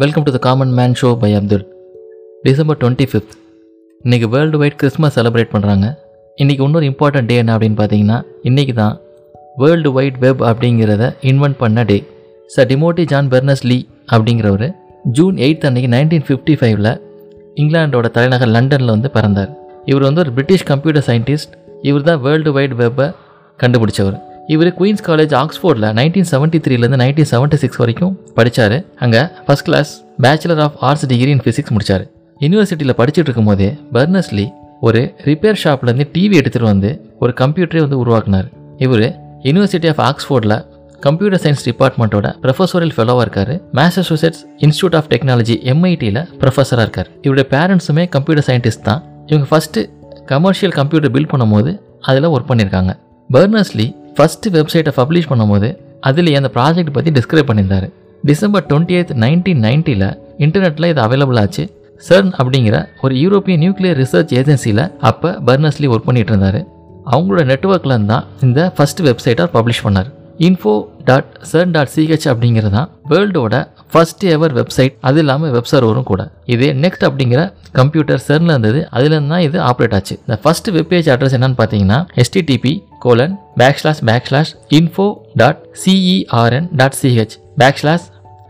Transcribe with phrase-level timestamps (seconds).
[0.00, 1.62] Welcome to the common man show by Abdul
[2.42, 3.32] December twenty fifth
[4.04, 5.86] இன்றைக்கி world wide Christmas celebrate பண்ணுறாங்க
[6.38, 8.94] இன்றைக்கி இன்னொரு important டே என்ன அப்படின்னு பார்த்தீங்கன்னா இன்றைக்கி தான்
[9.56, 11.98] வேர்ல்டு வைட் வெப் அப்படிங்கிறத இன்வென்ட் பண்ண day
[12.46, 13.78] sir Timothy John Berners Lee
[14.12, 14.66] அப்படிங்கிறவர்
[15.18, 17.00] ஜூன் எயித் அன்றைக்கி நைன்டீன் ஃபிஃப்டி ஃபைவ்ல
[17.54, 19.50] இங்கிலாண்டோட தலைநகர் லண்டனில் வந்து பிறந்தார்.
[19.84, 23.08] இவர் வந்து ஒரு பிரிட்டிஷ் கம்ப்யூட்டர் சயின்டிஸ்ட் இவர் தான் வேர்ல்டு வைட் வெப்பை
[23.58, 24.18] கண்டுபிடிச்சவர்.
[24.52, 29.90] இவர் குயின்ஸ் காலேஜ் ஆக்ஸ்ஃபோர்டில் நைன்டீன் செவன்ட்டி த்ரீலேருந்து நைன்டீன் செவன்ட்டி சிக்ஸ் வரைக்கும் படித்தார் அங்கே first class
[30.24, 32.04] bachelor of arts degree in physics முடித்தார்
[32.40, 34.46] யூனிவர்சிட்டியில் படிச்சுட்டு இருக்கும்போதே பர்னஸ்லி
[34.88, 36.90] ஒரு ரிப்பேர் ஷாப்லேருந்து டிவி எடுத்துகிட்டு வந்து
[37.24, 38.48] ஒரு கம்ப்யூட்டரே வந்து உருவாக்குனார்.
[38.84, 39.04] இவர்
[39.48, 40.56] யூனிவர்சிட்டி ஆஃப் ஆக்ஸ்ஃபோர்டில்
[41.06, 43.52] கம்ப்யூட்டர் சயின்ஸ் டிபார்ட்மெண்ட்டோட ப்ரொஃபஸோரியல் ஃபெலோவாக இருக்கார்.
[43.78, 47.10] மேசசூசெட்ஸ் இன்ஸ்டியூட் ஆஃப் டெக்னாலஜி எம்ஐடியில் ப்ரொஃபஸராக இருக்கார்.
[47.26, 49.02] இவருடைய பேரண்ட்ஸுமே கம்ப்யூட்டர் சயின்டிஸ்ட் தான்.
[49.32, 49.84] இவங்க ஃபஸ்ட்டு
[50.32, 51.72] கமர்ஷியல் கம்ப்யூட்டர் பில்ட் பண்ணும்போது
[52.10, 52.94] அதில் ஒர்க் பண்ணியிருக்காங்க
[53.30, 53.86] பர்னஸ்லி
[54.18, 55.68] ஃபஸ்ட்டு வெப்சைட்டை பப்ளிஷ் பண்ணும்போது
[56.08, 57.86] அதில் அந்த ப்ராஜெக்ட் பற்றி டிஸ்கிரைப் பண்ணியிருந்தார்.
[58.28, 60.08] டிசம்பர் டுவெண்ட்டி எய்த் நைன்டீன் நைன்ட்டியில்
[60.44, 61.64] இன்டர்நெட்டில் இது அவைலபிள் ஆச்சு.
[62.06, 66.58] சர்ன் அப்படிங்கிற ஒரு யூரோப்பியன் நியூக்ளியர் ரிசர்ச் ஏஜென்சியில் அப்போ பர்னஸ்லி ஒர்க் பண்ணிட்டு இருந்தார்
[67.12, 70.10] அவங்களோட நெட்ஒர்க்கில் தான் இந்த ஃபஸ்ட் வெப்சைட்டை பப்ளிஷ் பண்ணார்.
[70.46, 70.74] Info
[71.08, 73.54] dot CERN dot CH அப்படிங்கிறது தான் வேர்ல்டோட
[73.92, 76.22] ஃபர்ஸ்ட் எவர் வெப்சைட் அது இல்லாமல் வெப் சர்வரும் கூட.
[76.54, 77.40] இது நெக்ஸ்ட் அப்படிங்கிற
[77.80, 78.82] கம்ப்யூட்டர் சர்னில் இருந்தது.
[78.96, 80.14] அதுலேருந்து தான் இது ஆப்ரேட் ஆச்சு.
[80.24, 87.34] இந்த ஃபர்ஸ்ட் வெப்பேஜ் அட்ரஸ் என்னன்னு பார்த்தீங்கன்னா HTTP colon backslash backslash info dot CERN dot CH
[87.62, 88.06] backslash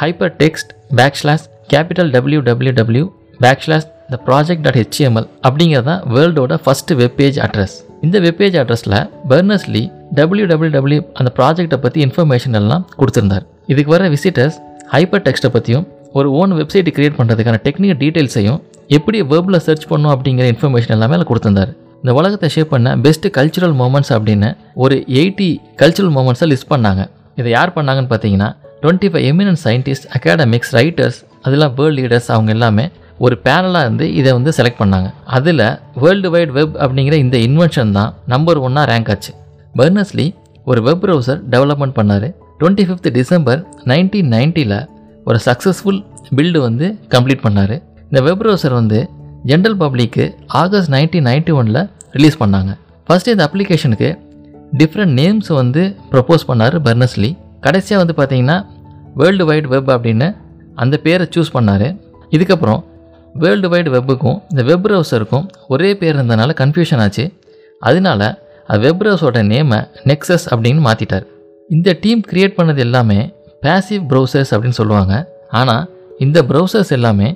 [0.42, 3.04] hypertext backslash capital W W W
[3.40, 8.98] backslash the project dot HTML அப்படிங்கிறது தான் வேர்ல்டோட ஃபஸ்ட்டு வெப்பேஜ் அட்ரஸ் இந்த வெப்பேஜ் அட்ரஸில்
[9.30, 9.82] பெர்னஸ்லி
[10.14, 13.44] டபிள்யூ டபிள்யூ டபிள்யூ அந்த ப்ராஜெக்ட்டை பற்றி இன்ஃபர்மேஷன் எல்லாம் கொடுத்துருந்தார்.
[13.66, 14.56] இதுக்கு வர விசிட்டர்ஸ்
[14.94, 15.86] ஹைப்பர் டெக்ஸ்ட்டை பற்றியும்
[16.18, 18.60] ஒரு ஓன் வெப்சைட் கிரியேட் பண்ணுறதுக்கான டெக்னிக்கல் டீட்டெயில்ஸையும்
[18.96, 21.72] எப்படி வெப்பில் சர்ச் பண்ணும் அப்படிங்கிற இன்ஃபர்மேஷன் எல்லாமே அதில் கொடுத்துருந்தார்.
[22.02, 24.50] இந்த உலகத்தை ஷேப் பண்ண பெஸ்ட் கல்ச்சுரல் மூமெண்ட்ஸ் அப்படின்னு
[24.84, 25.48] ஒரு எயிட்டி
[25.82, 27.02] கல்ச்சுரல் மூமெண்ட்ஸை லிஸ்ட் பண்ணாங்க.
[27.40, 28.48] இதை யார் பண்ணாங்கன்னு பார்த்தீங்கன்னா
[28.82, 32.84] twenty five eminent scientist academics writers அதெல்லாம் வேர்ல்ட் லீடர்ஸ் அவங்க எல்லாமே
[33.18, 35.08] ஒரு பேனலாக இருந்து இதை வந்து செலக்ட் பண்ணாங்க.
[35.36, 35.64] அதில்
[36.02, 39.32] வேர்ல்டு வைட் வெப் அப்படிங்கிற இந்த இன்வென்ஷன் தான் நம்பர் ஒன்னாக ரேங்க் ஆச்சு.
[39.80, 40.26] பர்னஸ்லி
[40.64, 42.26] ஒரு வெப் ப்ரௌசர் டெவலப்மெண்ட் பண்ணார்.
[42.60, 43.60] டுவெண்ட்டி ஃபிஃப்த் டிசம்பர்
[43.90, 44.78] நைன்டீன் நைன்ட்டியில்
[45.24, 46.00] ஒரு சக்ஸஸ்ஃபுல்
[46.36, 47.76] பில்டு வந்து கம்ப்ளீட் பண்ணார்.
[48.10, 49.00] இந்த வெப் ப்ரௌசர் வந்து
[49.48, 51.82] ஜென்ரல் பப்ளிக்கு ஆகஸ்ட் நைன்டீன் நைன்ட்டி ஒனில்
[52.16, 52.70] ரிலீஸ் பண்ணாங்க.
[53.06, 54.08] ஃபஸ்ட்டு இந்த அப்ளிகேஷனுக்கு
[54.78, 57.30] டிஃப்ரெண்ட் நேம்ஸ் வந்து ப்ரப்போஸ் பண்ணார் பர்னஸ்லி
[57.60, 58.66] கடைசியாக வந்து பார்த்தீங்கன்னா
[59.14, 60.28] வேர்ல்டு வைட் வெப் அப்படின்னு
[60.74, 61.88] அந்த பேரை சூஸ் பண்ணார்.
[62.36, 62.80] இதுக்கப்புறம்
[63.34, 67.24] வேர்ல்டு வைடு வெப்புக்கும் இந்த வெப் ப்ரௌசருக்கும் ஒரே பேர் இருந்ததுனால கன்ஃபியூஷன் ஆச்சு.
[67.78, 68.22] அதனால
[68.66, 69.78] அது வெப் ப்ரௌசரோட நேமை
[70.10, 71.26] நெக்ஸஸ் அப்படின்னு மாற்றிட்டார்
[71.70, 73.18] இந்த டீம் கிரியேட் பண்ணது எல்லாமே
[73.66, 75.14] பேசிவ் ப்ரௌசர்ஸ் அப்படின்னு சொல்லுவாங்க.
[75.50, 75.84] ஆனால்
[76.18, 77.28] இந்த ப்ரௌசர்ஸ் எல்லாமே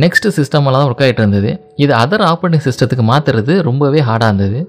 [0.00, 1.50] நெக்ஸ்ட் சிஸ்டமெல்லாம் ஒர்க் ஆகிட்டு இருந்தது.
[1.84, 4.60] இது அதர் ஆப்ரேட்டிங் சிஸ்டத்துக்கு மாற்றுறது ரொம்பவே ஹார்டாக இருந்தது.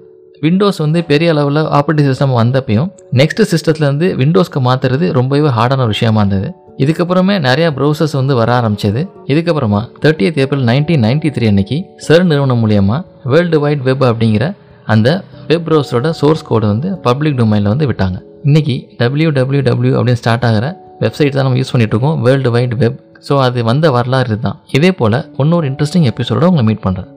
[0.42, 2.90] விண்டோஸ் வந்து பெரிய அளவில் ஆப்ரேட்டிங் சிஸ்டம் வந்தப்பையும்
[3.20, 6.50] நெக்ஸ்ட் சிஸ்டத்துலேருந்து விண்டோஸ்க்கு மாற்றுறது ரொம்பவே ஹார்டான ஒரு விஷயமா இருந்தது.
[6.84, 9.02] இதுக்கப்புறமே நிறையா ப்ரௌசர்ஸ் வந்து வர ஆரம்பிச்சது.
[9.32, 14.46] இதுக்கப்புறமா thirty April nineteen ninety three அன்னைக்கு சர் நிறுவனம் மூலியமாக வேர்ல்டு வைட் வெப் அப்படிங்கிற
[14.94, 15.10] அந்த
[15.50, 18.18] வெப் ப்ரௌசரோட சோர்ஸ் கோடு வந்து பப்ளிக் டொமைனில் வந்து விட்டாங்க.
[18.50, 20.66] இன்றைக்கி டபிள்யூ டபிள்யூ டபிள்யூ அப்படின்னு ஸ்டார்ட் ஆகிற
[21.04, 22.18] வெப்சைட் தான் நம்ம யூஸ் பண்ணிகிட்ருக்கோம் இருக்கோம்.
[22.26, 26.86] வேர்ல்டு வைட் வெப் ஸோ அது வந்த வரலாறு தான் இதே போல் இன்னொரு இன்ட்ரெஸ்டிங் எபிசோட உங்களை மீட்
[26.86, 27.13] பண்ணுறேன்